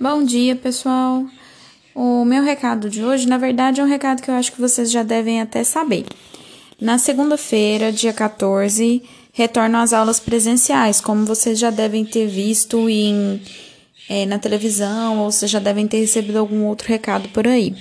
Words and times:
Bom 0.00 0.22
dia, 0.22 0.54
pessoal. 0.54 1.26
O 1.92 2.24
meu 2.24 2.44
recado 2.44 2.88
de 2.88 3.02
hoje, 3.02 3.26
na 3.26 3.36
verdade, 3.36 3.80
é 3.80 3.84
um 3.84 3.88
recado 3.88 4.22
que 4.22 4.30
eu 4.30 4.34
acho 4.34 4.52
que 4.52 4.60
vocês 4.60 4.92
já 4.92 5.02
devem 5.02 5.40
até 5.40 5.64
saber. 5.64 6.06
Na 6.80 6.98
segunda-feira, 6.98 7.90
dia 7.90 8.12
14, 8.12 9.02
retornam 9.32 9.80
as 9.80 9.92
aulas 9.92 10.20
presenciais, 10.20 11.00
como 11.00 11.24
vocês 11.24 11.58
já 11.58 11.70
devem 11.70 12.04
ter 12.04 12.28
visto 12.28 12.88
em, 12.88 13.42
é, 14.08 14.24
na 14.24 14.38
televisão, 14.38 15.18
ou 15.18 15.32
vocês 15.32 15.50
já 15.50 15.58
devem 15.58 15.88
ter 15.88 15.98
recebido 15.98 16.38
algum 16.38 16.66
outro 16.66 16.86
recado 16.86 17.28
por 17.30 17.48
aí. 17.48 17.74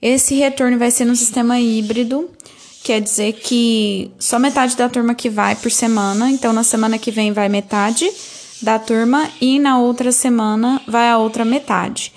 Esse 0.00 0.36
retorno 0.36 0.78
vai 0.78 0.90
ser 0.90 1.04
no 1.04 1.14
sistema 1.14 1.60
híbrido, 1.60 2.30
quer 2.82 3.02
dizer 3.02 3.34
que 3.34 4.10
só 4.18 4.38
metade 4.38 4.74
da 4.78 4.88
turma 4.88 5.14
que 5.14 5.28
vai 5.28 5.54
por 5.56 5.70
semana, 5.70 6.30
então 6.30 6.54
na 6.54 6.64
semana 6.64 6.98
que 6.98 7.10
vem 7.10 7.34
vai 7.34 7.50
metade 7.50 8.10
da 8.62 8.78
turma 8.78 9.28
e 9.40 9.58
na 9.58 9.78
outra 9.78 10.12
semana 10.12 10.80
vai 10.86 11.08
a 11.08 11.18
outra 11.18 11.44
metade. 11.44 12.12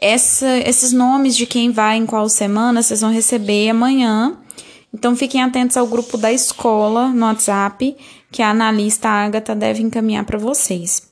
Essa, 0.00 0.46
esses 0.58 0.92
nomes 0.92 1.36
de 1.36 1.46
quem 1.46 1.70
vai 1.70 1.96
em 1.96 2.06
qual 2.06 2.28
semana 2.28 2.82
vocês 2.82 3.00
vão 3.00 3.12
receber 3.12 3.70
amanhã. 3.70 4.36
Então 4.92 5.16
fiquem 5.16 5.42
atentos 5.42 5.76
ao 5.76 5.86
grupo 5.86 6.16
da 6.16 6.32
escola 6.32 7.08
no 7.08 7.26
WhatsApp, 7.26 7.96
que 8.30 8.42
a 8.42 8.50
analista 8.50 9.08
Agatha 9.08 9.54
deve 9.54 9.82
encaminhar 9.82 10.24
para 10.24 10.38
vocês. 10.38 11.08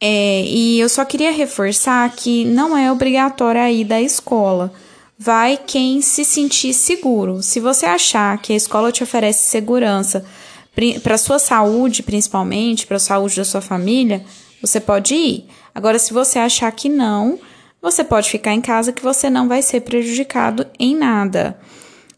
É, 0.00 0.42
e 0.44 0.80
eu 0.80 0.88
só 0.88 1.04
queria 1.04 1.30
reforçar 1.30 2.10
que 2.10 2.44
não 2.44 2.76
é 2.76 2.90
obrigatório 2.90 3.60
a 3.60 3.70
ir 3.70 3.84
da 3.84 4.00
escola. 4.00 4.72
Vai 5.18 5.56
quem 5.56 6.02
se 6.02 6.24
sentir 6.24 6.74
seguro. 6.74 7.42
Se 7.42 7.60
você 7.60 7.86
achar 7.86 8.36
que 8.38 8.52
a 8.52 8.56
escola 8.56 8.90
te 8.90 9.02
oferece 9.04 9.48
segurança 9.48 10.24
para 11.02 11.18
sua 11.18 11.38
saúde, 11.38 12.02
principalmente, 12.02 12.86
para 12.86 12.96
a 12.96 13.00
saúde 13.00 13.36
da 13.36 13.44
sua 13.44 13.60
família, 13.60 14.24
você 14.60 14.80
pode 14.80 15.14
ir. 15.14 15.46
Agora, 15.74 15.98
se 15.98 16.12
você 16.12 16.38
achar 16.38 16.70
que 16.72 16.88
não, 16.88 17.38
você 17.80 18.02
pode 18.02 18.30
ficar 18.30 18.54
em 18.54 18.60
casa 18.60 18.92
que 18.92 19.02
você 19.02 19.28
não 19.28 19.48
vai 19.48 19.60
ser 19.60 19.80
prejudicado 19.80 20.66
em 20.78 20.96
nada. 20.96 21.58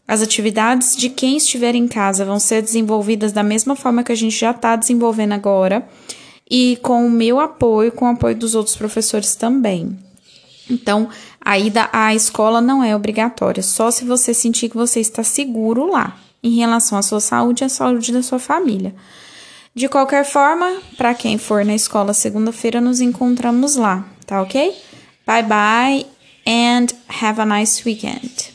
As 0.07 0.21
atividades 0.21 0.95
de 0.95 1.09
quem 1.09 1.37
estiver 1.37 1.73
em 1.73 1.87
casa 1.87 2.23
vão 2.23 2.39
ser 2.39 2.61
desenvolvidas 2.61 3.31
da 3.31 3.41
mesma 3.41 3.75
forma 3.75 4.03
que 4.03 4.11
a 4.11 4.15
gente 4.15 4.37
já 4.37 4.51
está 4.51 4.75
desenvolvendo 4.75 5.33
agora 5.33 5.87
e 6.49 6.77
com 6.83 7.05
o 7.05 7.09
meu 7.09 7.39
apoio, 7.39 7.91
com 7.91 8.05
o 8.05 8.09
apoio 8.09 8.35
dos 8.35 8.53
outros 8.53 8.75
professores 8.75 9.35
também. 9.35 9.97
Então, 10.69 11.09
a 11.41 11.57
ida 11.57 11.89
à 11.91 12.13
escola 12.13 12.61
não 12.61 12.83
é 12.83 12.95
obrigatória, 12.95 13.63
só 13.63 13.89
se 13.89 14.05
você 14.05 14.33
sentir 14.33 14.69
que 14.69 14.77
você 14.77 14.99
está 14.99 15.23
seguro 15.23 15.91
lá 15.91 16.19
em 16.45 16.55
relação 16.55 16.97
à 16.97 17.01
sua 17.01 17.19
saúde 17.19 17.63
e 17.63 17.65
à 17.65 17.69
saúde 17.69 18.13
da 18.13 18.21
sua 18.21 18.37
família. 18.37 18.93
De 19.73 19.89
qualquer 19.89 20.23
forma, 20.23 20.79
para 20.95 21.13
quem 21.13 21.37
for 21.37 21.65
na 21.65 21.75
escola 21.75 22.13
segunda-feira, 22.13 22.79
nos 22.79 23.01
encontramos 23.01 23.75
lá, 23.75 24.05
tá 24.25 24.41
ok? 24.41 24.73
Bye 25.25 25.43
bye 25.43 26.05
and 26.47 26.93
have 27.09 27.41
a 27.41 27.45
nice 27.45 27.83
weekend. 27.83 28.54